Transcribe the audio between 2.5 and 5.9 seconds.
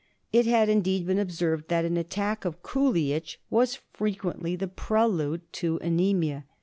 Coolie itch was frequently the prelude to